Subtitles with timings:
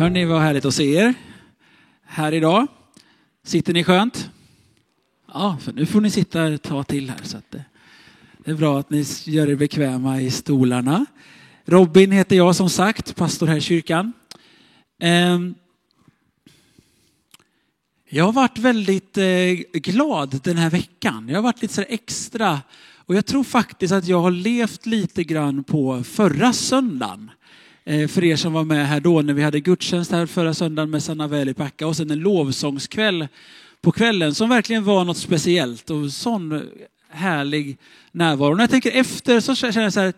[0.00, 1.14] Hörni, vad härligt att se er
[2.04, 2.66] här idag.
[3.44, 4.30] Sitter ni skönt?
[5.32, 7.20] Ja, för nu får ni sitta ett tag till här.
[7.22, 7.64] Så att det,
[8.38, 11.06] det är bra att ni gör er bekväma i stolarna.
[11.64, 14.12] Robin heter jag som sagt, pastor här i kyrkan.
[15.00, 15.54] Ehm,
[18.08, 21.28] jag har varit väldigt eh, glad den här veckan.
[21.28, 22.60] Jag har varit lite så extra
[22.96, 27.30] och jag tror faktiskt att jag har levt lite grann på förra söndagen.
[27.90, 30.90] Eh, för er som var med här då när vi hade gudstjänst här förra söndagen
[30.90, 33.28] med Sanna Väli-Packa och sen en lovsångskväll
[33.80, 36.62] på kvällen som verkligen var något speciellt och sån
[37.08, 37.78] härlig
[38.12, 38.54] närvaro.
[38.54, 40.12] När jag tänker efter så känner jag så här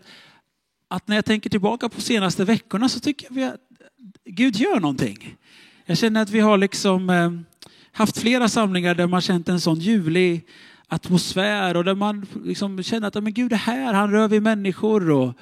[0.88, 3.60] att när jag tänker tillbaka på senaste veckorna så tycker jag att
[4.24, 5.36] Gud gör någonting.
[5.86, 7.30] Jag känner att vi har liksom eh,
[7.92, 10.46] haft flera samlingar där man känt en sån ljuvlig
[10.88, 15.10] atmosfär och där man liksom känner att men Gud är här, han rör vid människor
[15.10, 15.34] och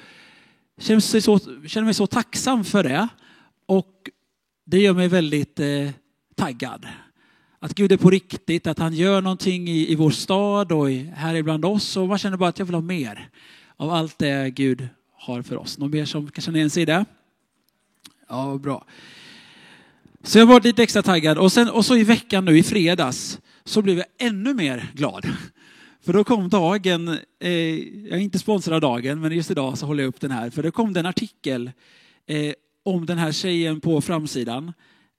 [0.81, 3.07] känner, sig så, känner mig så tacksam för det.
[3.65, 4.09] Och
[4.65, 5.89] det gör mig väldigt eh,
[6.35, 6.87] taggad.
[7.59, 11.11] Att Gud är på riktigt, att han gör någonting i, i vår stad och i,
[11.15, 13.29] här ibland oss och man känner bara att jag vill ha mer
[13.77, 15.77] av allt det Gud har för oss.
[15.77, 17.05] Någon mer som kan känna igen sig i det?
[18.29, 18.85] Ja, bra.
[20.23, 23.39] Så jag var lite extra taggad och, sen, och så i veckan nu i fredags
[23.63, 25.27] så blev jag ännu mer glad.
[26.03, 27.07] För då kom dagen,
[27.39, 30.31] eh, jag är inte sponsrad av dagen, men just idag så håller jag upp den
[30.31, 30.49] här.
[30.49, 31.71] För då kom en artikel
[32.27, 34.73] eh, om den här tjejen på framsidan.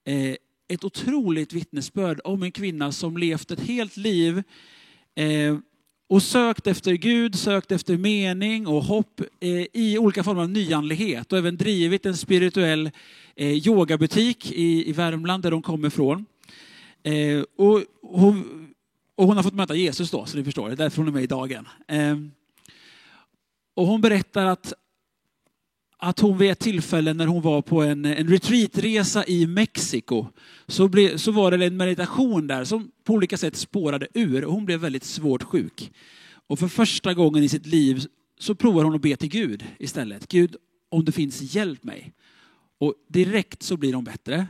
[0.07, 0.35] Eh,
[0.69, 4.43] ett otroligt vittnesbörd om en kvinna som levt ett helt liv
[5.15, 5.57] eh,
[6.09, 11.33] och sökt efter Gud, sökt efter mening och hopp eh, i olika former av nyandlighet
[11.33, 12.91] och även drivit en spirituell
[13.37, 16.27] eh, yogabutik i, i Värmland där de kommer ifrån.
[17.03, 18.62] Eh, och hon,
[19.17, 21.13] och hon har fått möta Jesus då, så ni förstår, det är därför hon är
[21.13, 21.69] med i dagen.
[21.89, 22.31] Ehm,
[23.75, 24.73] och hon berättar att,
[25.99, 30.27] att hon vid ett tillfälle när hon var på en, en retreatresa i Mexiko
[30.67, 34.53] så, ble, så var det en meditation där som på olika sätt spårade ur och
[34.53, 35.93] hon blev väldigt svårt sjuk.
[36.47, 38.07] Och för första gången i sitt liv
[38.39, 40.29] så provar hon att be till Gud istället.
[40.29, 40.57] Gud,
[40.89, 42.13] om det finns, hjälp mig.
[42.79, 44.47] Och direkt så blir hon bättre.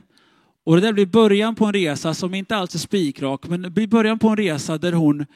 [0.64, 3.70] Och det där blir början på en resa som inte alls är spikrak, men det
[3.70, 5.26] blir början på en resa där hon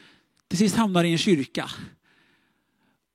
[0.48, 1.70] till sist hamnar i en kyrka.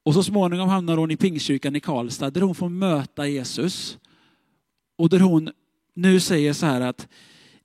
[0.04, 3.98] Och så småningom hamnar hon i Pingstkyrkan i Karlstad där hon får möta Jesus.
[4.96, 5.52] Och där hon
[5.94, 7.08] nu säger så här att,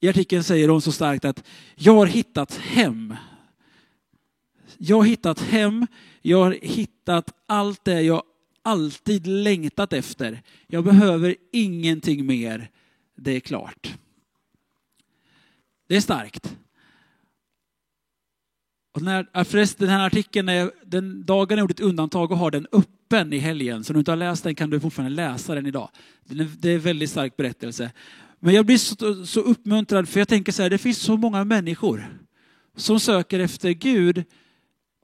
[0.00, 3.16] i artikeln säger hon så starkt att jag har hittat hem.
[4.78, 5.86] Jag har hittat hem,
[6.22, 8.22] jag har hittat allt det jag
[8.62, 10.42] alltid längtat efter.
[10.66, 12.70] Jag behöver ingenting mer,
[13.16, 13.96] det är klart.
[15.86, 16.56] Det är starkt.
[18.94, 22.50] Och när, förresten, den här artikeln, är, den dagen jag gjort ett undantag och har
[22.50, 25.54] den öppen i helgen, så om du inte har läst den kan du fortfarande läsa
[25.54, 25.90] den idag.
[26.58, 27.92] Det är en väldigt stark berättelse.
[28.40, 31.44] Men jag blir så, så uppmuntrad för jag tänker så här, det finns så många
[31.44, 32.18] människor
[32.76, 34.24] som söker efter Gud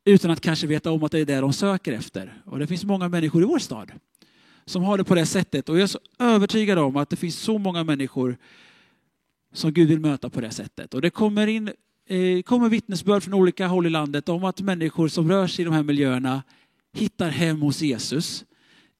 [0.05, 2.43] utan att kanske veta om att det är det de söker efter.
[2.45, 3.93] Och det finns många människor i vår stad
[4.65, 5.69] som har det på det sättet.
[5.69, 8.37] Och jag är så övertygad om att det finns så många människor
[9.53, 10.95] som Gud vill möta på det sättet.
[10.95, 11.71] Och det kommer in
[12.07, 15.65] eh, kommer vittnesbörd från olika håll i landet om att människor som rör sig i
[15.65, 16.43] de här miljöerna
[16.93, 18.45] hittar hem hos Jesus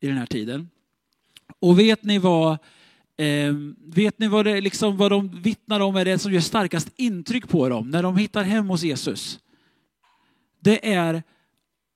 [0.01, 0.69] i den här tiden.
[1.61, 2.53] Och vet ni vad,
[3.17, 3.55] eh,
[3.85, 7.49] vet ni vad, det, liksom, vad de vittnar om är det som gör starkast intryck
[7.49, 9.39] på dem när de hittar hem hos Jesus?
[10.61, 11.23] Det är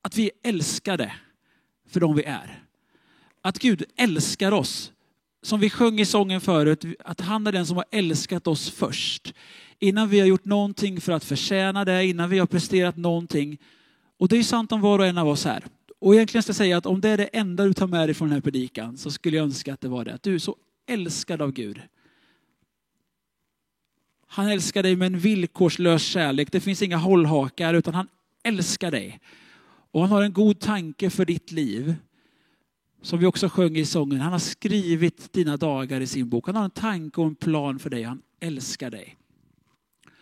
[0.03, 1.12] att vi är älskade
[1.88, 2.62] för de vi är.
[3.43, 4.93] Att Gud älskar oss
[5.46, 9.34] som vi sjöng i sången förut, att han är den som har älskat oss först.
[9.78, 13.58] Innan vi har gjort någonting för att förtjäna det, innan vi har presterat någonting.
[14.19, 15.64] Och det är sant om var och en av oss här.
[15.98, 18.14] Och egentligen ska jag säga att om det är det enda du tar med dig
[18.14, 20.14] från den här predikan så skulle jag önska att det var det.
[20.14, 20.56] Att du är så
[20.88, 21.81] älskad av Gud.
[24.26, 26.52] Han älskar dig med en villkorslös kärlek.
[26.52, 28.08] Det finns inga hållhakar utan han
[28.44, 29.20] älskar dig.
[29.90, 31.94] Och han har en god tanke för ditt liv
[33.02, 36.46] som vi också sjöng i sången, han har skrivit dina dagar i sin bok.
[36.46, 38.02] Han har en tanke och en plan för dig.
[38.02, 39.16] Han älskar dig.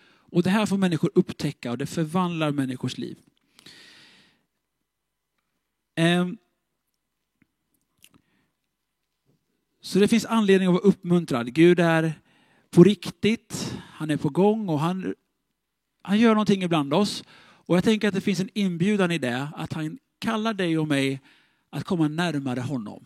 [0.06, 3.19] Och det här får människor upptäcka och det förvandlar människors liv.
[5.94, 6.37] Ehm.
[9.81, 11.55] Så det finns anledning att vara uppmuntrad.
[11.55, 12.12] Gud är
[12.70, 15.15] på riktigt, han är på gång och han,
[16.03, 17.25] han gör någonting ibland oss.
[17.37, 20.88] Och jag tänker att det finns en inbjudan i det, att han kallar dig och
[20.88, 21.20] mig
[21.75, 23.05] att komma närmare honom.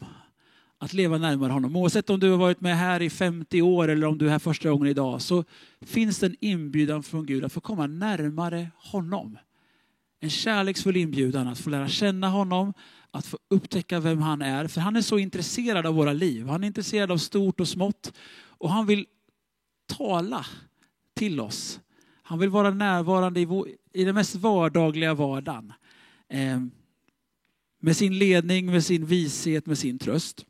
[0.79, 1.76] Att leva närmare honom.
[1.76, 4.38] Oavsett om du har varit med här i 50 år eller om du är här
[4.38, 5.44] första gången idag så
[5.81, 9.38] finns det en inbjudan från Gud att få komma närmare honom.
[10.20, 12.75] En kärleksfull inbjudan att få lära känna honom,
[13.11, 14.67] att få upptäcka vem han är.
[14.67, 16.47] För han är så intresserad av våra liv.
[16.47, 18.12] Han är intresserad av stort och smått.
[18.41, 19.06] Och han vill
[19.87, 20.47] tala
[21.14, 21.81] till oss.
[22.23, 25.73] Han vill vara närvarande i, vår, i den mest vardagliga vardagen.
[26.29, 26.71] Ehm,
[27.81, 30.45] med sin ledning, med sin vishet, med sin tröst.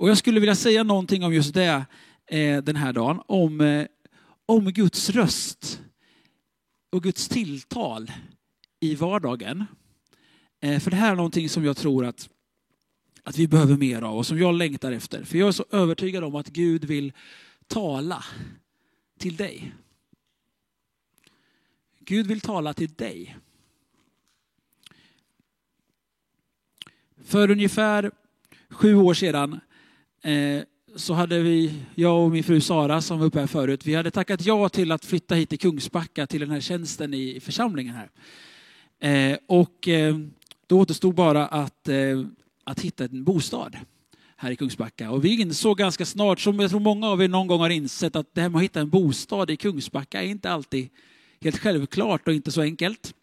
[0.00, 1.86] Och jag skulle vilja säga någonting om just det
[2.26, 3.20] eh, den här dagen.
[3.26, 3.86] Om, eh,
[4.46, 5.82] om Guds röst
[6.90, 8.12] och Guds tilltal
[8.80, 9.64] i vardagen.
[10.60, 12.28] Eh, för det här är någonting som jag tror att,
[13.22, 15.24] att vi behöver mer av och som jag längtar efter.
[15.24, 17.12] För jag är så övertygad om att Gud vill
[17.66, 18.24] tala
[19.18, 19.74] till dig.
[22.00, 23.36] Gud vill tala till dig.
[27.30, 28.10] För ungefär
[28.70, 29.60] sju år sedan
[30.22, 30.62] eh,
[30.96, 34.10] så hade vi, jag och min fru Sara som var uppe här förut, vi hade
[34.10, 38.10] tackat ja till att flytta hit till Kungsbacka till den här tjänsten i församlingen här.
[39.32, 40.16] Eh, och eh,
[40.66, 42.24] då återstod bara att, eh,
[42.64, 43.76] att hitta en bostad
[44.36, 45.10] här i Kungsbacka.
[45.10, 48.16] Och vi insåg ganska snart, som jag tror många av er någon gång har insett,
[48.16, 50.88] att det här med att hitta en bostad i Kungsbacka är inte alltid
[51.40, 53.14] helt självklart och inte så enkelt.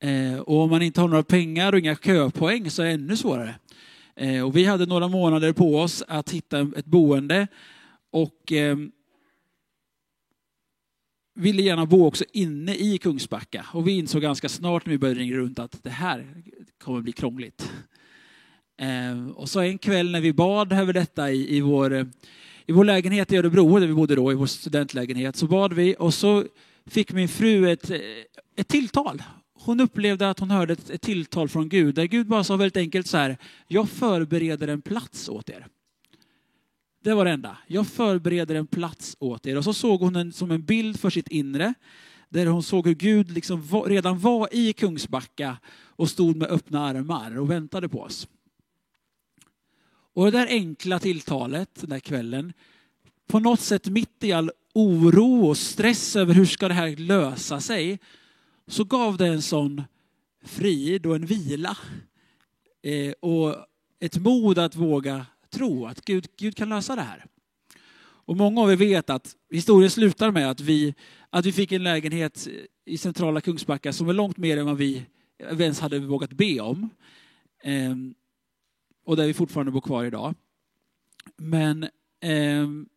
[0.00, 3.16] Eh, och om man inte har några pengar och inga köpoäng så är det ännu
[3.16, 3.54] svårare.
[4.16, 7.46] Eh, och vi hade några månader på oss att hitta ett boende
[8.10, 8.92] och ehm,
[11.34, 13.66] ville gärna bo också inne i Kungsbacka.
[13.72, 16.26] Och vi insåg ganska snart när vi började ringa runt att det här
[16.78, 17.72] kommer bli krångligt.
[18.78, 22.10] Ehm, och så en kväll när vi bad över detta i, i, vår,
[22.66, 25.96] i vår lägenhet i Örebro, där vi bodde då, i vår studentlägenhet, så bad vi
[25.98, 26.44] och så
[26.86, 27.90] fick min fru ett,
[28.56, 29.22] ett tilltal
[29.64, 33.06] hon upplevde att hon hörde ett, tilltal från Gud, där Gud bara sa väldigt enkelt
[33.06, 33.38] så här,
[33.68, 35.66] jag förbereder en plats åt er.
[37.02, 37.58] Det var det enda.
[37.66, 39.56] Jag förbereder en plats åt er.
[39.56, 41.74] Och så såg hon en, som en bild för sitt inre,
[42.28, 45.56] där hon såg hur Gud liksom var, redan var i Kungsbacka
[45.86, 48.28] och stod med öppna armar och väntade på oss.
[50.14, 52.52] Och det där enkla tilltalet den där kvällen,
[53.26, 57.60] på något sätt mitt i all oro och stress över hur ska det här lösa
[57.60, 57.98] sig,
[58.66, 59.82] så gav det en sån
[60.44, 61.76] frid och en vila
[62.82, 63.56] eh, och
[64.00, 67.24] ett mod att våga tro att Gud, Gud kan lösa det här.
[68.26, 70.94] Och många av er vet att historien slutar med att vi,
[71.30, 72.48] att vi fick en lägenhet
[72.84, 75.06] i centrala Kungsbacka som var långt mer än vad vi
[75.38, 76.90] ens hade vågat be om.
[77.62, 78.14] Ehm,
[79.04, 80.34] och där vi fortfarande bor kvar idag.
[81.36, 81.88] Men
[82.20, 82.88] ehm,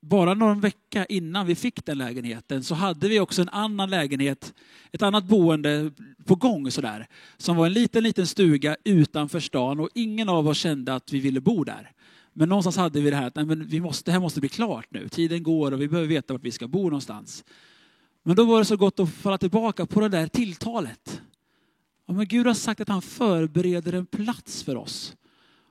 [0.00, 4.54] bara någon vecka innan vi fick den lägenheten så hade vi också en annan lägenhet,
[4.92, 5.90] ett annat boende
[6.24, 7.06] på gång sådär.
[7.36, 11.20] Som var en liten, liten stuga utanför stan och ingen av oss kände att vi
[11.20, 11.92] ville bo där.
[12.32, 14.48] Men någonstans hade vi det här att nej, men vi måste, det här måste bli
[14.48, 15.08] klart nu.
[15.08, 17.44] Tiden går och vi behöver veta vart vi ska bo någonstans.
[18.22, 21.22] Men då var det så gott att falla tillbaka på det där tilltalet.
[22.06, 25.16] Ja, men Gud har sagt att han förbereder en plats för oss.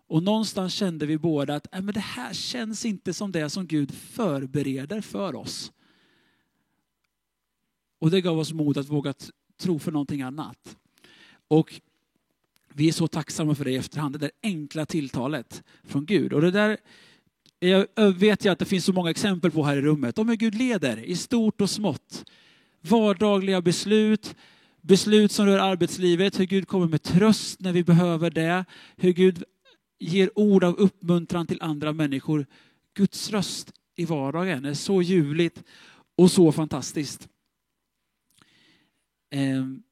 [0.07, 3.67] Och någonstans kände vi båda att äh, men det här känns inte som det som
[3.67, 5.71] Gud förbereder för oss.
[7.99, 9.13] Och det gav oss mod att våga
[9.57, 10.77] tro för någonting annat.
[11.47, 11.81] Och
[12.73, 16.33] vi är så tacksamma för det i efterhand, det där enkla tilltalet från Gud.
[16.33, 16.77] Och det där
[17.59, 20.35] jag vet jag att det finns så många exempel på här i rummet, om hur
[20.35, 22.25] Gud leder i stort och smått.
[22.81, 24.35] Vardagliga beslut,
[24.81, 29.43] beslut som rör arbetslivet, hur Gud kommer med tröst när vi behöver det, hur Gud
[29.99, 32.45] ger ord av uppmuntran till andra människor.
[32.93, 35.63] Guds röst i vardagen är så ljuvligt
[36.15, 37.29] och så fantastiskt.
[39.29, 39.83] Ehm.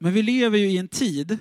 [0.00, 1.38] Men vi lever ju i en tid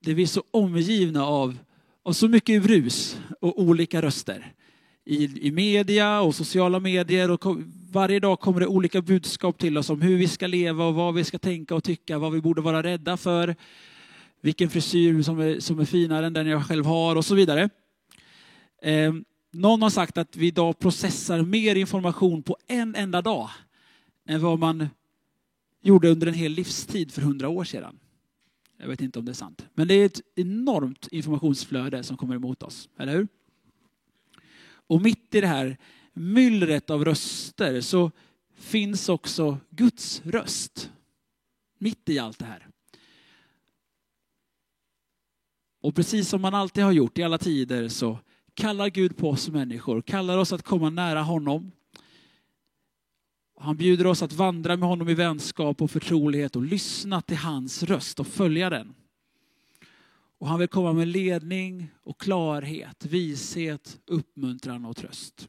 [0.00, 1.58] där vi är så omgivna av,
[2.02, 4.52] av så mycket brus och olika röster.
[5.04, 7.56] I, I media och sociala medier och
[7.90, 11.14] varje dag kommer det olika budskap till oss om hur vi ska leva och vad
[11.14, 13.56] vi ska tänka och tycka, vad vi borde vara rädda för
[14.46, 17.70] vilken frisyr som är, som är finare än den jag själv har och så vidare.
[18.82, 19.14] Eh,
[19.52, 23.50] någon har sagt att vi idag processar mer information på en enda dag
[24.28, 24.88] än vad man
[25.82, 27.98] gjorde under en hel livstid för hundra år sedan.
[28.78, 29.66] Jag vet inte om det är sant.
[29.74, 33.28] Men det är ett enormt informationsflöde som kommer emot oss, eller hur?
[34.66, 35.76] Och mitt i det här
[36.12, 38.10] myllret av röster så
[38.56, 40.90] finns också Guds röst.
[41.78, 42.66] Mitt i allt det här.
[45.86, 48.18] Och precis som man alltid har gjort i alla tider så
[48.54, 51.72] kallar Gud på oss människor, kallar oss att komma nära honom.
[53.58, 57.82] Han bjuder oss att vandra med honom i vänskap och förtrolighet och lyssna till hans
[57.82, 58.94] röst och följa den.
[60.38, 65.48] Och han vill komma med ledning och klarhet, vishet, uppmuntran och tröst.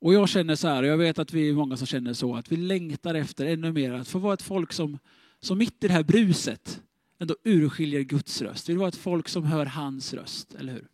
[0.00, 2.36] Och jag känner så här, och jag vet att vi är många som känner så,
[2.36, 4.98] att vi längtar efter ännu mer att få vara ett folk som
[5.40, 6.82] som mitt i det här bruset
[7.18, 8.68] ändå urskiljer Guds röst.
[8.68, 10.88] Vi vill vara ett folk som hör hans röst, eller hur?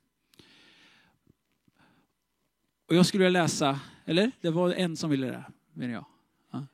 [2.86, 4.32] Och jag skulle vilja läsa, eller?
[4.40, 6.04] Det var en som ville det, menar jag.
[6.50, 6.66] Ja.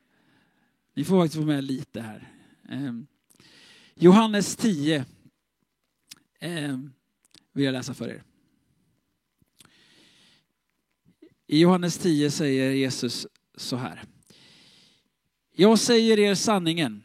[0.94, 2.28] Ni får faktiskt vara med lite här.
[2.68, 2.92] Eh,
[3.94, 5.04] Johannes 10
[6.40, 6.78] eh,
[7.52, 8.22] vill jag läsa för er.
[11.46, 14.02] I Johannes 10 säger Jesus så här.
[15.52, 17.02] Jag säger er sanningen.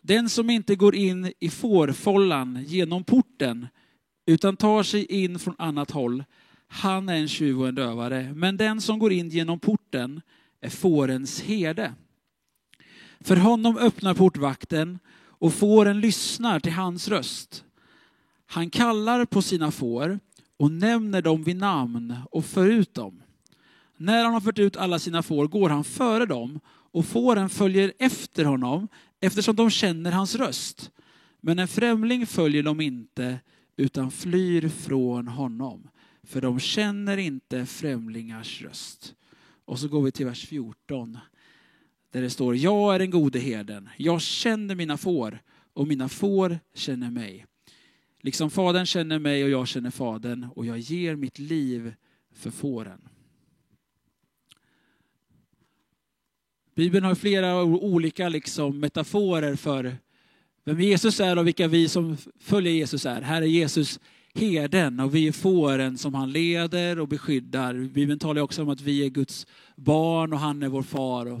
[0.00, 3.66] Den som inte går in i fårfållan genom porten
[4.26, 6.24] utan tar sig in från annat håll,
[6.68, 8.32] han är en tjuv och en dövare.
[8.34, 10.20] Men den som går in genom porten
[10.60, 11.94] är fårens herde.
[13.20, 17.64] För honom öppnar portvakten och fåren lyssnar till hans röst.
[18.46, 20.20] Han kallar på sina får
[20.56, 23.22] och nämner dem vid namn och för ut dem.
[23.96, 26.60] När han har fört ut alla sina får går han före dem
[26.92, 28.88] och fåren följer efter honom
[29.20, 30.90] eftersom de känner hans röst.
[31.40, 33.40] Men en främling följer de inte
[33.76, 35.88] utan flyr från honom.
[36.22, 39.14] För de känner inte främlingars röst.
[39.64, 41.18] Och så går vi till vers 14.
[42.12, 43.88] Där det står, jag är den gode herden.
[43.96, 45.42] Jag känner mina får
[45.72, 47.46] och mina får känner mig.
[48.20, 51.94] Liksom fadern känner mig och jag känner fadern och jag ger mitt liv
[52.34, 53.09] för fåren.
[56.80, 59.96] Bibeln har flera olika liksom metaforer för
[60.64, 63.22] vem Jesus är och vilka vi som följer Jesus är.
[63.22, 64.00] Här är Jesus
[64.34, 67.74] herden och vi är fåren som han leder och beskyddar.
[67.74, 69.46] Bibeln talar också om att vi är Guds
[69.76, 71.40] barn och han är vår far och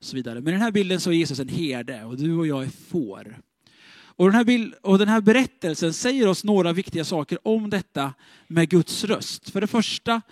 [0.00, 0.40] så vidare.
[0.40, 2.90] Men i den här bilden så är Jesus en herde och du och jag är
[2.90, 3.38] får.
[3.94, 8.14] Och den, här bild, och den här berättelsen säger oss några viktiga saker om detta
[8.46, 9.50] med Guds röst.
[9.50, 10.22] För det första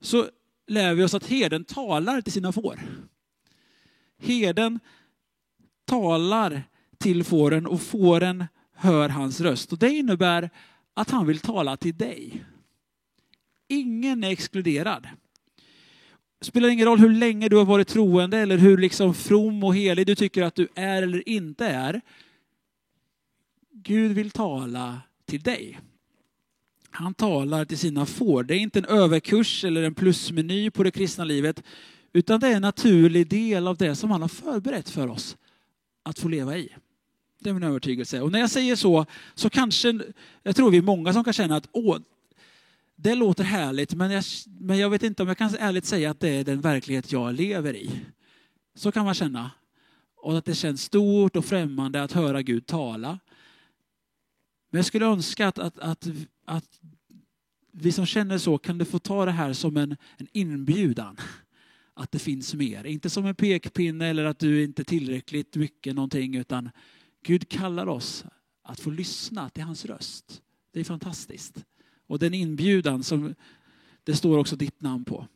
[0.00, 0.26] så
[0.66, 2.80] lär vi oss att herden talar till sina får.
[4.18, 4.80] Herden
[5.84, 6.62] talar
[6.98, 8.44] till fåren och fåren
[8.74, 9.72] hör hans röst.
[9.72, 10.50] Och det innebär
[10.94, 12.44] att han vill tala till dig.
[13.68, 15.08] Ingen är exkluderad.
[16.38, 19.76] Det spelar ingen roll hur länge du har varit troende eller hur liksom from och
[19.76, 22.00] helig du tycker att du är eller inte är.
[23.72, 25.80] Gud vill tala till dig.
[26.90, 28.42] Han talar till sina får.
[28.42, 31.62] Det är inte en överkurs eller en plusmeny på det kristna livet,
[32.16, 35.36] utan det är en naturlig del av det som han har förberett för oss
[36.02, 36.68] att få leva i.
[37.40, 38.20] Det är min övertygelse.
[38.20, 40.00] Och när jag säger så, så kanske,
[40.42, 41.98] jag tror vi är många som kan känna att åh,
[42.96, 46.20] det låter härligt, men jag, men jag vet inte om jag kan ärligt säga att
[46.20, 47.90] det är den verklighet jag lever i.
[48.74, 49.50] Så kan man känna.
[50.16, 53.18] Och att det känns stort och främmande att höra Gud tala.
[54.70, 56.08] Men jag skulle önska att, att, att,
[56.44, 56.80] att
[57.72, 61.16] vi som känner så kan få ta det här som en, en inbjudan.
[61.98, 62.84] Att det finns mer.
[62.84, 66.70] Inte som en pekpinne eller att du inte är tillräckligt mycket någonting utan
[67.22, 68.24] Gud kallar oss
[68.62, 70.42] att få lyssna till hans röst.
[70.72, 71.64] Det är fantastiskt.
[72.06, 73.34] Och den inbjudan som
[74.04, 75.26] det står också ditt namn på.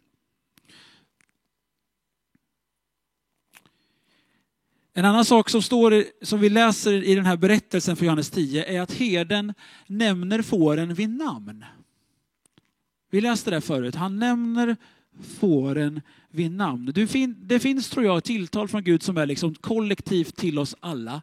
[4.92, 8.64] En annan sak som, står, som vi läser i den här berättelsen för Johannes 10
[8.64, 9.54] är att herden
[9.86, 11.64] nämner fåren vid namn.
[13.10, 13.94] Vi läste det förut.
[13.94, 14.76] Han nämner
[15.22, 16.00] fåren
[16.30, 16.92] vid namn.
[17.36, 21.22] Det finns, tror jag, tilltal från Gud som är liksom kollektivt till oss alla.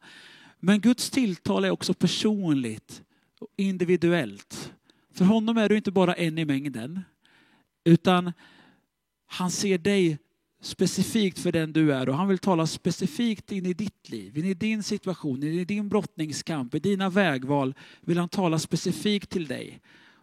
[0.59, 3.01] Men Guds tilltal är också personligt
[3.39, 4.73] och individuellt.
[5.13, 7.01] För honom är du inte bara en i mängden,
[7.83, 8.33] utan
[9.27, 10.17] han ser dig
[10.61, 14.45] specifikt för den du är och han vill tala specifikt in i ditt liv, in
[14.45, 19.47] i din situation, in i din brottningskamp, i dina vägval vill han tala specifikt till
[19.47, 19.81] dig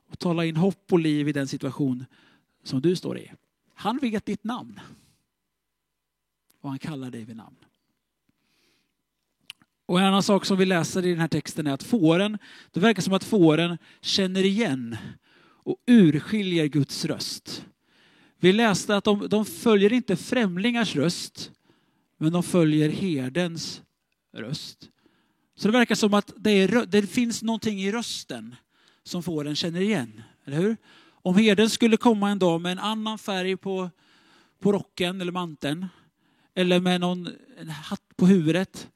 [0.09, 2.05] och tala in hopp och liv i den situation
[2.65, 3.31] som du står i.
[3.75, 4.81] Han vet ditt namn
[6.61, 7.57] och han kallar dig vid namn.
[9.87, 12.39] Och en annan sak som vi läser i den här texten är att fåren,
[12.71, 14.97] det verkar som att fåren känner igen
[15.65, 17.65] och urskiljer Guds röst.
[18.39, 21.51] Vi läste att de, de följer inte främlingars röst,
[22.17, 23.83] men de följer herdens
[24.33, 24.91] röst.
[25.57, 28.57] Så det verkar som att det, är, det finns någonting i rösten
[29.03, 30.77] som fåren känner igen, eller hur?
[31.27, 33.91] Om herden skulle komma en dag med en annan färg på,
[34.61, 35.87] på rocken eller manteln,
[36.55, 37.29] eller med någon
[37.69, 38.89] hatt på huvudet,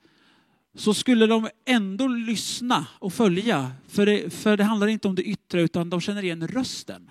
[0.74, 3.72] så skulle de ändå lyssna och följa.
[3.88, 7.10] För det, för det handlar inte om det yttre utan de känner igen rösten.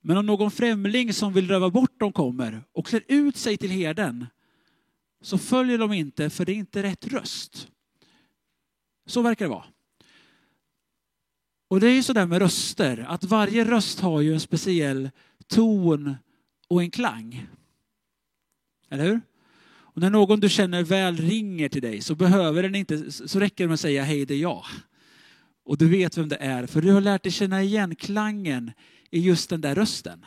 [0.00, 3.70] Men om någon främling som vill röva bort dem kommer och klär ut sig till
[3.70, 4.26] herden
[5.22, 7.68] så följer de inte för det är inte rätt röst.
[9.06, 9.64] Så verkar det vara.
[11.72, 15.10] Och det är ju sådär med röster att varje röst har ju en speciell
[15.46, 16.16] ton
[16.68, 17.46] och en klang.
[18.90, 19.20] Eller hur?
[19.64, 23.64] Och när någon du känner väl ringer till dig så behöver den inte, så räcker
[23.64, 24.64] det med att säga hej det är jag.
[25.64, 28.72] Och du vet vem det är, för du har lärt dig känna igen klangen
[29.10, 30.26] i just den där rösten.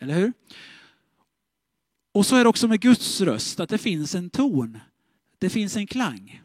[0.00, 0.32] Eller hur?
[2.12, 4.78] Och så är det också med Guds röst, att det finns en ton.
[5.38, 6.42] Det finns en klang.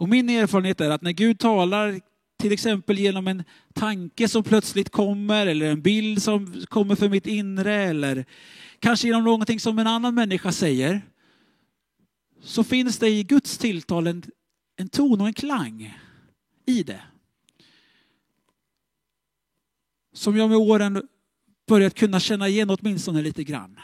[0.00, 2.00] Och min erfarenhet är att när Gud talar,
[2.38, 7.26] till exempel genom en tanke som plötsligt kommer, eller en bild som kommer för mitt
[7.26, 8.24] inre, eller
[8.78, 11.02] kanske genom någonting som en annan människa säger,
[12.42, 14.22] så finns det i Guds tilltal en,
[14.76, 15.98] en ton och en klang
[16.66, 17.02] i det.
[20.12, 21.08] Som jag med åren
[21.68, 23.80] börjat kunna känna igen åtminstone lite grann.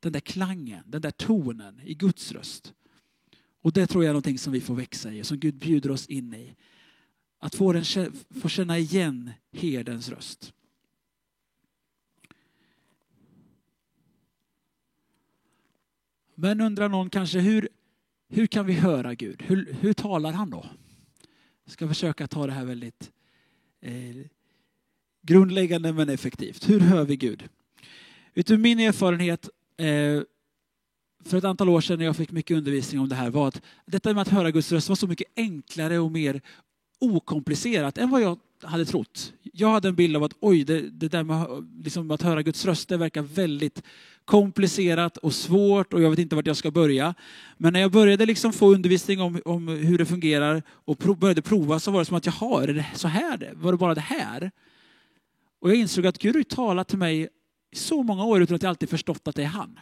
[0.00, 2.72] Den där klangen, den där tonen i Guds röst.
[3.66, 6.06] Och det tror jag är någonting som vi får växa i, som Gud bjuder oss
[6.06, 6.54] in i.
[7.38, 7.84] Att få, den,
[8.40, 10.52] få känna igen herdens röst.
[16.34, 17.68] Men undrar någon kanske, hur,
[18.28, 19.42] hur kan vi höra Gud?
[19.42, 20.66] Hur, hur talar han då?
[21.64, 23.12] Jag ska försöka ta det här väldigt
[23.80, 24.16] eh,
[25.22, 26.68] grundläggande men effektivt.
[26.68, 27.48] Hur hör vi Gud?
[28.34, 30.22] Utifrån min erfarenhet eh,
[31.26, 33.62] för ett antal år sedan när jag fick mycket undervisning om det här var att
[33.86, 36.40] detta med att höra Guds röst var så mycket enklare och mer
[37.00, 39.32] okomplicerat än vad jag hade trott.
[39.42, 41.46] Jag hade en bild av att oj, det, det där med
[41.84, 43.82] liksom, att höra Guds röst, det verkar väldigt
[44.24, 47.14] komplicerat och svårt och jag vet inte vart jag ska börja.
[47.56, 51.42] Men när jag började liksom få undervisning om, om hur det fungerar och pro, började
[51.42, 53.52] prova så var det som att jaha, är det så här det?
[53.54, 54.50] Var det bara det här?
[55.60, 57.28] Och jag insåg att Gud har talat till mig
[57.72, 59.78] i så många år utan att jag alltid förstått att det är han.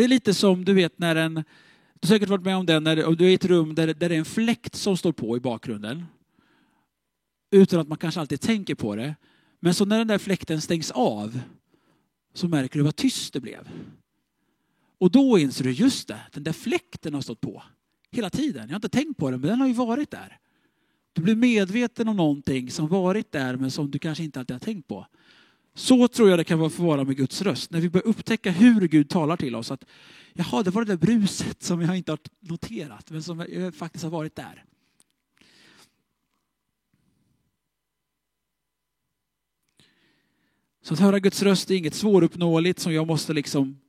[0.00, 1.42] Det är lite som du vet när en, du
[2.02, 4.14] har säkert varit med om det, när du är i ett rum där, där det
[4.14, 6.04] är en fläkt som står på i bakgrunden.
[7.50, 9.14] Utan att man kanske alltid tänker på det.
[9.60, 11.40] Men så när den där fläkten stängs av
[12.34, 13.68] så märker du vad tyst det blev.
[14.98, 17.62] Och då inser du, just det, den där fläkten har stått på
[18.10, 18.62] hela tiden.
[18.62, 20.38] Jag har inte tänkt på den, men den har ju varit där.
[21.12, 24.60] Du blir medveten om någonting som varit där men som du kanske inte alltid har
[24.60, 25.06] tänkt på.
[25.74, 27.70] Så tror jag det kan vara med Guds röst.
[27.70, 29.70] När vi börjar upptäcka hur Gud talar till oss.
[29.70, 29.84] Att,
[30.32, 34.10] Jaha, det var det där bruset som jag inte har noterat men som faktiskt har
[34.10, 34.64] varit där.
[40.82, 43.80] Så att höra Guds röst är inget svåruppnåeligt som jag måste liksom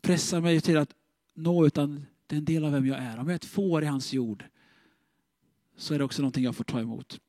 [0.00, 0.94] pressa mig till att
[1.34, 3.18] nå utan det är en del av vem jag är.
[3.18, 4.44] Om jag är ett får i hans jord
[5.76, 7.20] så är det också någonting jag får ta emot.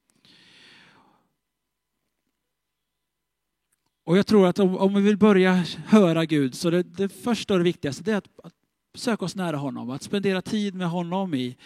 [4.12, 7.54] Och jag tror att om, om vi vill börja höra Gud så det, det första
[7.54, 8.54] och det viktigaste är att, att
[8.96, 11.34] söka oss nära honom, att spendera tid med honom.
[11.34, 11.58] i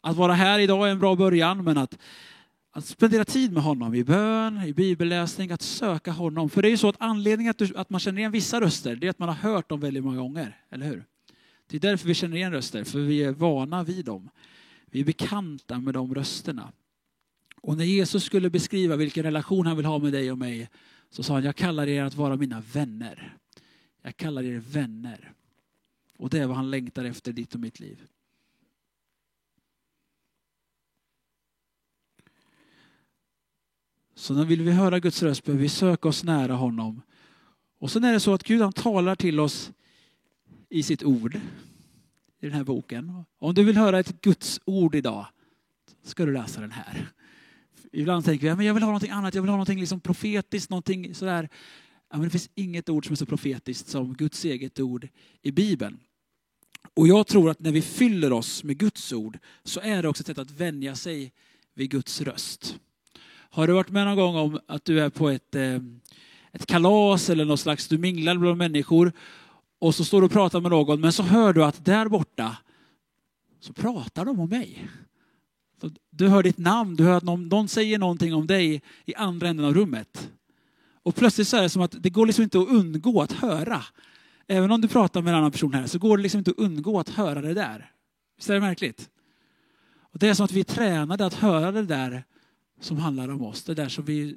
[0.00, 1.98] Att vara här idag är en bra början, men att,
[2.72, 6.50] att spendera tid med honom i bön, i bibelläsning, att söka honom.
[6.50, 8.96] För det är ju så att anledningen att, du, att man känner igen vissa röster,
[8.96, 11.04] det är att man har hört dem väldigt många gånger, eller hur?
[11.66, 14.30] Det är därför vi känner igen röster, för vi är vana vid dem.
[14.86, 16.72] Vi är bekanta med de rösterna.
[17.62, 20.68] Och när Jesus skulle beskriva vilken relation han vill ha med dig och mig
[21.12, 23.38] så sa han, jag kallar er att vara mina vänner.
[24.02, 25.32] Jag kallar er vänner.
[26.18, 28.02] Och det är vad han längtar efter ditt och mitt liv.
[34.14, 37.02] Så när vill vi höra Guds röst behöver vi söka oss nära honom.
[37.78, 39.72] Och sen är det så att Gud han talar till oss
[40.68, 41.34] i sitt ord
[42.40, 43.24] i den här boken.
[43.38, 45.26] Om du vill höra ett Guds ord idag
[46.02, 47.12] ska du läsa den här.
[47.92, 50.70] Ibland tänker vi, men jag vill ha någonting annat, jag vill ha någonting liksom profetiskt,
[50.70, 51.48] någonting sådär.
[52.10, 55.08] Ja, men det finns inget ord som är så profetiskt som Guds eget ord
[55.42, 55.98] i Bibeln.
[56.94, 60.20] Och jag tror att när vi fyller oss med Guds ord så är det också
[60.20, 61.32] ett sätt att vänja sig
[61.74, 62.78] vid Guds röst.
[63.50, 65.78] Har du varit med någon gång om att du är på ett, eh,
[66.52, 69.12] ett kalas eller något slags, du minglar bland människor
[69.78, 72.56] och så står du och pratar med någon men så hör du att där borta
[73.60, 74.88] så pratar de om mig.
[76.10, 79.48] Du hör ditt namn, du hör att någon, någon säger någonting om dig i andra
[79.48, 80.30] änden av rummet.
[81.02, 83.82] Och plötsligt så är det som att det går liksom inte att undgå att höra.
[84.46, 86.58] Även om du pratar med en annan person här så går det liksom inte att
[86.58, 87.90] undgå att höra det där.
[88.36, 89.10] Visst är det märkligt?
[90.12, 92.24] Och det är som att vi är tränade att höra det där
[92.80, 93.64] som handlar om oss.
[93.64, 94.36] Det där som, vi,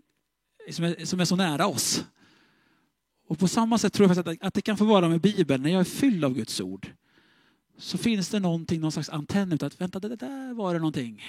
[0.71, 2.05] som, är, som är så nära oss.
[3.27, 5.63] Och på samma sätt tror jag att det kan få vara med Bibeln.
[5.63, 6.91] När jag är fylld av Guds ord
[7.77, 11.23] så finns det någonting, någon slags antenn ut att vänta, det där var det någonting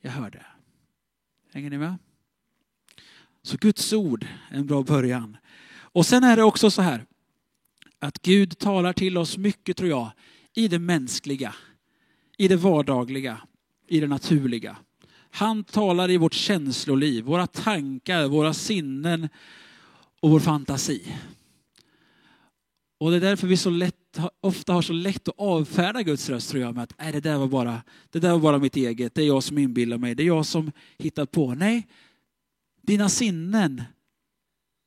[0.00, 0.46] jag hörde.
[1.52, 1.94] Hänger ni med?
[3.42, 5.36] Så Guds ord är en bra början.
[5.76, 7.06] Och sen är det också så här
[7.98, 10.10] att Gud talar till oss mycket tror jag
[10.54, 11.54] i det mänskliga,
[12.36, 13.40] i det vardagliga,
[13.88, 14.76] i det naturliga.
[15.30, 19.28] Han talar i vårt känsloliv, våra tankar, våra sinnen
[20.20, 21.16] och vår fantasi.
[22.98, 23.94] Och det är därför vi så lätt,
[24.40, 27.38] ofta har så lätt att avfärda Guds röst tror jag med att Nej, det, där
[27.38, 30.22] var bara, det där var bara mitt eget, det är jag som inbillar mig, det
[30.22, 31.54] är jag som hittar på.
[31.54, 31.86] Nej,
[32.82, 33.82] dina sinnen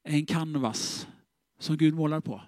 [0.03, 1.07] är en canvas
[1.59, 2.41] som Gud målar på.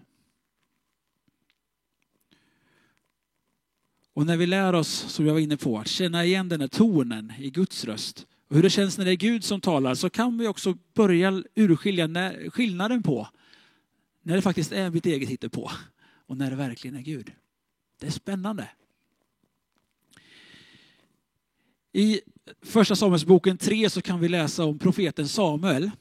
[4.14, 6.68] Och när vi lär oss, som jag var inne på, att känna igen den här
[6.68, 10.10] tonen i Guds röst och hur det känns när det är Gud som talar så
[10.10, 13.28] kan vi också börja urskilja skillnaden på
[14.24, 15.72] när det faktiskt är mitt eget hittepå
[16.32, 17.32] och när det verkligen är Gud.
[18.00, 18.70] Det är spännande.
[21.94, 22.22] I
[22.62, 25.92] första Samuelsboken 3 så kan vi läsa om profeten Samuel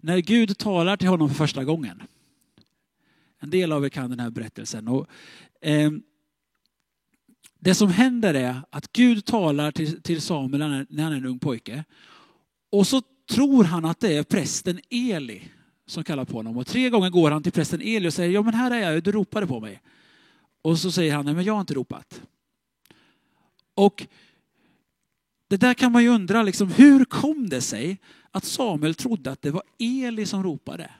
[0.00, 2.02] när Gud talar till honom för första gången.
[3.38, 4.88] En del av er kan den här berättelsen.
[4.88, 5.06] Och,
[5.60, 5.90] eh,
[7.58, 11.38] det som händer är att Gud talar till, till Samuel när han är en ung
[11.38, 11.84] pojke.
[12.70, 15.50] Och så tror han att det är prästen Eli
[15.90, 16.56] som kallar på honom.
[16.56, 19.02] Och tre gånger går han till prästen Eli och säger, ja men här är jag,
[19.02, 19.82] du ropade på mig.
[20.62, 22.22] Och så säger han, nej men jag har inte ropat.
[23.74, 24.06] Och
[25.48, 27.98] det där kan man ju undra, liksom, hur kom det sig
[28.30, 30.90] att Samuel trodde att det var Eli som ropade?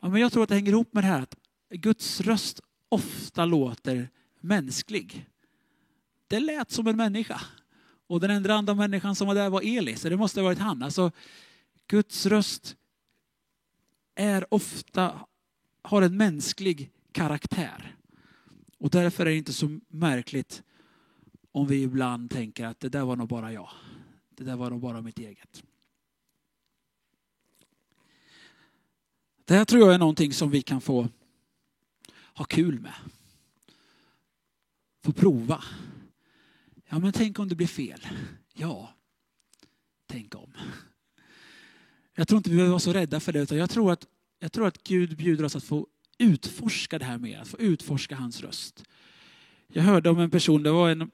[0.00, 1.34] Ja, men jag tror att det hänger ihop med det här att
[1.70, 4.08] Guds röst ofta låter
[4.40, 5.26] mänsklig.
[6.26, 7.40] Det lät som en människa.
[8.06, 10.58] Och den enda andra människan som var där var Eli, så det måste ha varit
[10.58, 10.82] han.
[10.82, 11.10] Alltså,
[11.86, 12.76] Guds röst
[14.14, 15.26] är ofta,
[15.82, 17.96] har en mänsklig karaktär.
[18.78, 20.62] Och därför är det inte så märkligt
[21.52, 23.70] om vi ibland tänker att det där var nog bara jag.
[24.30, 25.62] Det där var nog bara mitt eget.
[29.44, 31.08] Det här tror jag är någonting som vi kan få
[32.34, 32.94] ha kul med.
[35.02, 35.64] Få prova.
[36.88, 38.06] Ja, men tänk om det blir fel.
[38.52, 38.94] Ja,
[40.06, 40.52] tänk om.
[42.22, 44.06] Jag tror inte vi behöver vara så rädda för det, utan jag tror att,
[44.38, 45.86] jag tror att Gud bjuder oss att få
[46.18, 48.84] utforska det här mer, att få utforska hans röst.
[49.72, 51.10] Jag hörde om en person, det var en,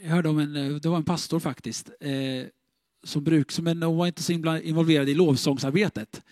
[0.00, 2.46] jag hörde om en, det var en pastor faktiskt, eh,
[3.04, 6.22] som bruk, som en, hon var inte så involverad i lovsångsarbetet.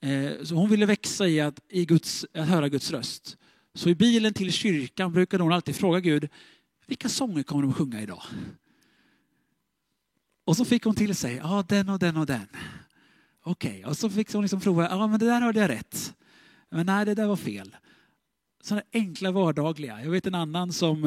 [0.00, 3.36] Eh, så hon ville växa i att, i Guds, att höra Guds röst.
[3.74, 6.28] Så i bilen till kyrkan brukade hon alltid fråga Gud,
[6.86, 8.22] vilka sånger kommer de att sjunga idag?
[10.44, 12.46] Och så fick hon till sig, ja den och den och den.
[13.50, 13.84] Okej, okay.
[13.84, 16.14] och så fick hon liksom prova, ja men det där hörde jag rätt.
[16.70, 17.76] Men nej, det där var fel.
[18.62, 20.02] Sådana enkla vardagliga.
[20.02, 21.04] Jag vet en annan som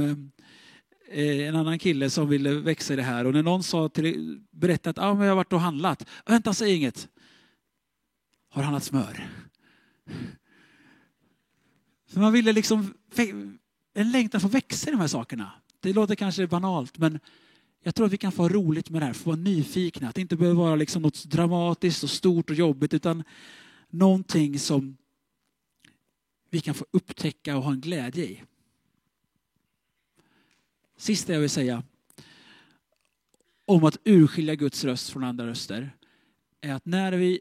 [1.12, 4.42] eh, en annan kille som ville växa i det här och när någon sa till,
[4.52, 6.08] berättade att ah, men jag har varit och handlat.
[6.26, 7.08] Vänta, säg inget.
[8.50, 9.28] Har handlat smör.
[12.08, 12.94] Så man ville liksom,
[13.94, 15.52] en längtan för att växa i de här sakerna.
[15.80, 17.20] Det låter kanske banalt men
[17.84, 20.10] jag tror att vi kan få roligt med det här, få vara nyfikna.
[20.10, 23.24] Att det inte behöver vara liksom något dramatiskt och stort och jobbigt utan
[23.90, 24.98] någonting som
[26.50, 28.44] vi kan få upptäcka och ha en glädje i.
[30.98, 31.84] Sista jag vill säga
[33.66, 35.96] om att urskilja Guds röst från andra röster
[36.62, 37.40] är att när vi,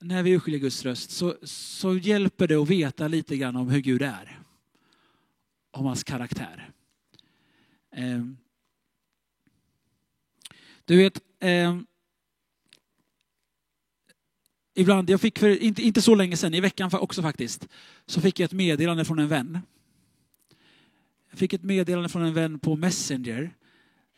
[0.00, 3.80] när vi urskiljer Guds röst så, så hjälper det att veta lite grann om hur
[3.80, 4.38] Gud är.
[5.70, 6.70] Om hans karaktär.
[7.96, 8.24] Eh,
[10.84, 11.78] du vet, eh,
[14.74, 17.68] ibland, jag fick för inte, inte så länge sedan, i veckan också faktiskt,
[18.06, 19.58] så fick jag ett meddelande från en vän.
[21.30, 23.54] Jag fick ett meddelande från en vän på Messenger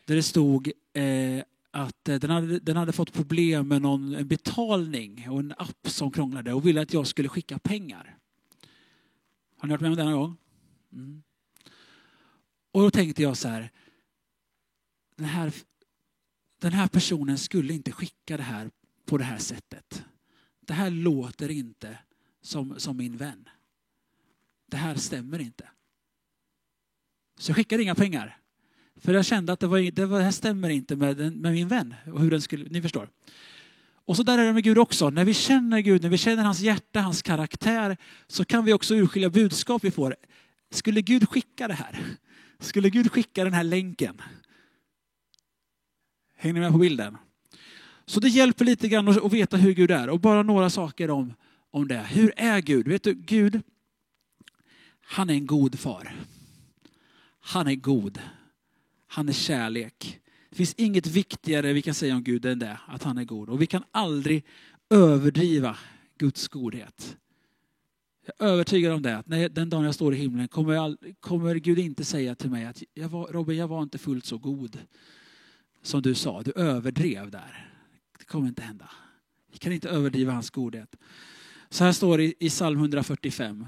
[0.05, 5.29] där det stod eh, att den hade, den hade fått problem med någon, en betalning
[5.29, 8.17] och en app som krånglade och ville att jag skulle skicka pengar.
[9.57, 10.37] Har ni varit med om det någon gång?
[10.93, 11.23] Mm.
[12.71, 13.71] Och då tänkte jag så här,
[15.15, 15.53] den här,
[16.65, 18.69] den här personen skulle inte skicka det här
[19.05, 20.03] på det här sättet.
[20.61, 21.97] Det här låter inte
[22.41, 23.49] som, som min vän.
[24.71, 25.69] Det här stämmer inte.
[27.37, 28.37] Så jag skickade inga pengar.
[28.95, 31.67] För jag kände att det, var, det, var, det här stämmer inte med, med min
[31.67, 31.95] vän.
[32.13, 33.09] Och hur den skulle, ni förstår.
[34.05, 35.09] Och så där är det med Gud också.
[35.09, 37.97] När vi känner Gud, när vi känner hans hjärta, hans karaktär,
[38.27, 40.15] så kan vi också urskilja budskap vi får.
[40.71, 41.99] Skulle Gud skicka det här?
[42.59, 44.21] Skulle Gud skicka den här länken?
[46.45, 47.17] Hänger ni med på bilden?
[48.05, 51.33] Så det hjälper lite grann att veta hur Gud är och bara några saker om,
[51.71, 52.05] om det.
[52.09, 52.87] Hur är Gud?
[52.87, 53.61] Vet du, Gud,
[55.01, 56.15] han är en god far.
[57.39, 58.19] Han är god.
[59.07, 60.19] Han är kärlek.
[60.49, 63.49] Det finns inget viktigare vi kan säga om Gud än det, att han är god.
[63.49, 64.45] Och vi kan aldrig
[64.89, 65.77] överdriva
[66.17, 67.17] Guds godhet.
[68.25, 70.97] Jag är övertygad om det, att när, den dagen jag står i himlen kommer, jag,
[71.19, 74.37] kommer Gud inte säga till mig att jag var, Robin, jag var inte fullt så
[74.37, 74.79] god
[75.85, 76.41] som du sa.
[76.41, 77.71] Du överdrev där.
[78.19, 78.89] Det kommer inte hända.
[79.51, 80.95] Vi kan inte överdriva hans godhet.
[81.69, 83.65] Så här står det i, psalm 145.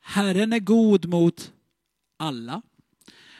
[0.00, 1.52] Herren är god mot
[2.16, 2.62] alla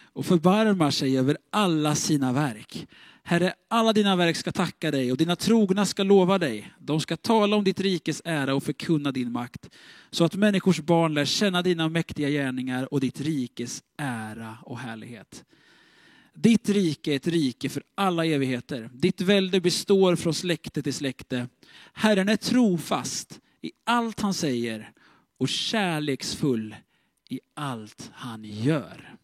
[0.02, 2.86] och förbarmar sig över alla sina verk.
[3.22, 6.72] Herre, alla dina verk ska tacka dig och dina trogna ska lova dig.
[6.78, 9.70] De ska tala om ditt rikes ära och förkunna din makt,
[10.10, 15.44] så att människors barn lär känna dina mäktiga gärningar och ditt rikes ära och härlighet.
[16.36, 18.90] Ditt rike är ett rike för alla evigheter.
[18.92, 21.48] Ditt välde består från släkte till släkte.
[21.92, 24.90] Herren är trofast i allt han säger
[25.38, 26.74] och kärleksfull
[27.28, 29.16] i allt han gör.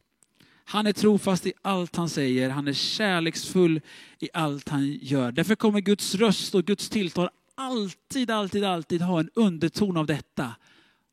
[0.64, 3.80] Han är trofast i allt han säger, han är kärleksfull
[4.18, 5.32] i allt han gör.
[5.32, 10.54] Därför kommer Guds röst och Guds tilltal alltid, alltid, alltid ha en underton av detta.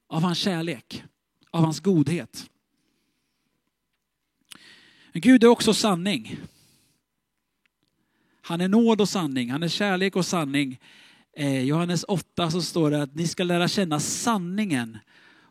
[0.08, 1.04] Av hans kärlek,
[1.52, 2.50] av hans godhet.
[5.12, 6.40] Men Gud är också sanning.
[8.42, 10.80] Han är nåd och sanning, han är kärlek och sanning.
[11.38, 14.98] Eh, Johannes 8 så står det att ni ska lära känna sanningen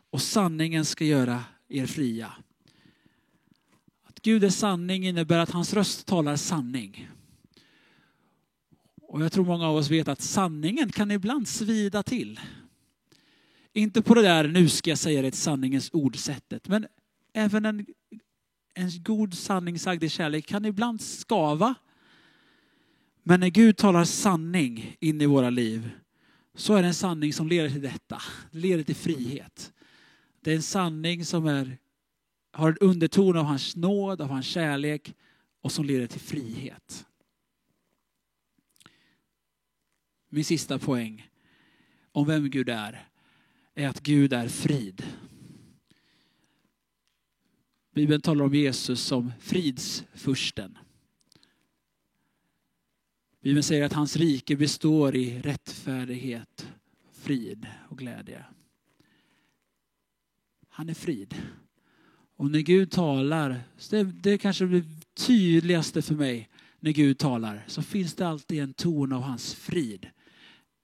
[0.09, 2.33] och sanningen ska göra er fria.
[4.03, 7.09] Att Gud är sanning innebär att hans röst talar sanning.
[9.01, 12.39] Och jag tror många av oss vet att sanningen kan ibland svida till.
[13.73, 16.87] Inte på det där, nu ska jag säga det, sanningens ordsättet, men
[17.33, 17.85] även en,
[18.79, 21.75] en god sanning sagd i kärlek kan ibland skava.
[23.23, 25.91] Men när Gud talar sanning in i våra liv
[26.55, 29.73] så är det en sanning som leder till detta, leder till frihet.
[30.41, 31.77] Det är en sanning som är,
[32.51, 35.13] har en underton av hans nåd, av hans kärlek
[35.61, 37.05] och som leder till frihet.
[40.29, 41.29] Min sista poäng
[42.11, 43.07] om vem Gud är,
[43.75, 45.03] är att Gud är frid.
[47.93, 50.77] Bibeln talar om Jesus som fridsfursten.
[53.41, 56.67] Bibeln säger att hans rike består i rättfärdighet,
[57.13, 58.45] frid och glädje.
[60.69, 61.35] Han är frid.
[62.35, 66.49] Och när Gud talar, det, det är kanske det tydligaste för mig,
[66.79, 70.07] när Gud talar så finns det alltid en ton av hans frid.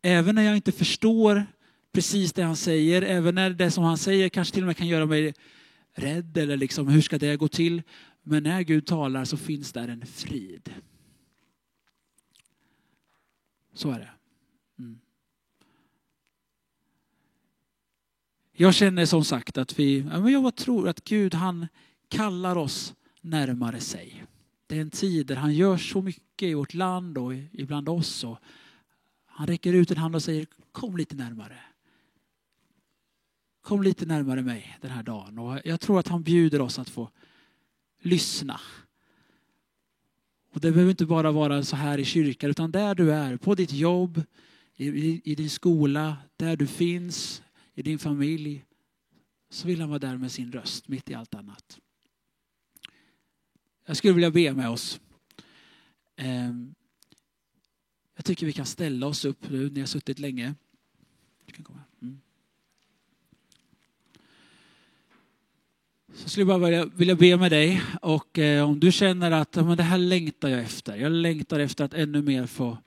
[0.02, 1.46] Även när jag inte förstår
[1.92, 4.88] precis det han säger, även när det som han säger kanske till och med kan
[4.88, 5.34] göra mig
[5.96, 7.82] rädd eller liksom hur ska det gå till?
[8.24, 10.74] Men när Gud talar så finns där en frid.
[13.74, 14.10] Så är det.
[14.80, 15.00] Mm.
[18.52, 20.00] Jag känner som sagt att vi,
[20.32, 21.68] jag tror att Gud han
[22.08, 24.24] kallar oss närmare sig.
[24.68, 28.24] Det är en tid där han gör så mycket i vårt land och ibland oss.
[28.24, 28.38] Och
[29.26, 31.60] han räcker ut en hand och säger kom lite närmare.
[33.66, 35.40] Kom lite närmare mig den här dagen.
[35.40, 37.10] Och jag tror att han bjuder oss att få
[38.02, 38.62] lyssna.
[40.52, 43.56] Och det behöver inte bara vara så här i kyrkan utan där du är, på
[43.56, 44.24] ditt jobb,
[44.76, 48.66] i, i din skola, där du finns, i din familj
[49.50, 51.80] så vill han vara där med sin röst mitt i allt annat.
[53.86, 55.00] Jag skulle vilja be med oss.
[56.16, 56.76] Ehm,
[58.16, 60.46] jag tycker vi kan ställa oss upp nu, ni har suttit länge.
[60.46, 60.56] Mm.
[61.46, 61.85] Så
[66.36, 69.98] skulle bara vilja be med dig och eh, om du känner att men det här
[69.98, 70.96] längtar jag efter.
[70.96, 72.78] Jag längtar efter att ännu mer få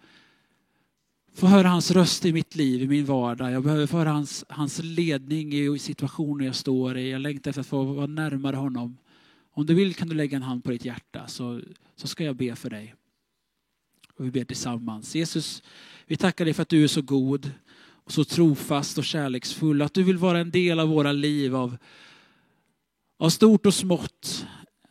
[1.35, 3.53] få höra hans röst i mitt liv, i min vardag.
[3.53, 7.11] Jag behöver få höra hans, hans ledning i situationer jag står i.
[7.11, 8.97] Jag längtar efter att få vara närmare honom.
[9.53, 11.61] Om du vill kan du lägga en hand på ditt hjärta så,
[11.97, 12.95] så ska jag be för dig.
[14.15, 15.15] Och vi ber tillsammans.
[15.15, 15.63] Jesus,
[16.07, 17.51] vi tackar dig för att du är så god
[17.89, 19.83] och så trofast och kärleksfull.
[19.83, 21.77] Att du vill vara en del av våra liv av,
[23.19, 24.47] av stort och smått.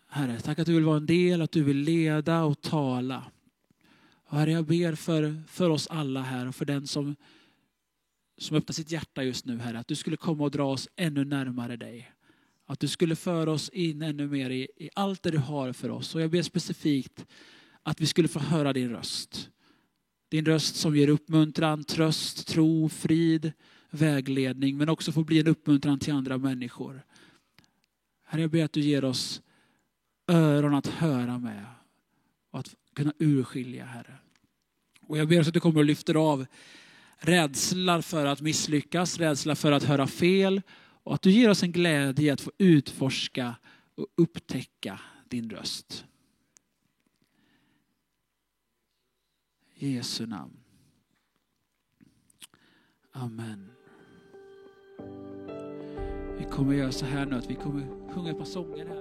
[0.08, 3.24] Herre, tack att du vill vara en del, att du vill leda och tala.
[4.26, 7.16] Och herre, jag ber för, för oss alla här och för den som,
[8.38, 11.26] som öppnar sitt hjärta just nu, Herre, att du skulle komma och dra oss ännu
[11.26, 12.12] närmare dig.
[12.66, 15.90] Att du skulle föra oss in ännu mer i, i allt det du har för
[15.90, 16.16] oss.
[16.16, 17.26] Och jag ber specifikt
[17.84, 19.50] att vi skulle få höra din röst.
[20.30, 23.52] Din röst som ger uppmuntran, tröst, tro, frid,
[23.90, 27.04] vägledning, men också få bli en uppmuntran till andra människor.
[28.30, 29.42] Herre, jag ber att du ger oss
[30.28, 31.66] öron att höra med
[32.52, 34.18] och att kunna urskilja, Herre.
[35.02, 36.46] Och jag ber att du kommer och lyfter av
[37.18, 40.62] rädsla för att misslyckas, rädsla för att höra fel
[41.04, 43.56] och att du ger oss en glädje att få utforska
[43.96, 46.06] och upptäcka din röst.
[49.76, 50.58] I Jesu namn.
[53.12, 53.72] Amen.
[56.38, 58.97] Vi kommer göra så här nu att vi kommer sjunga ett par sånger här.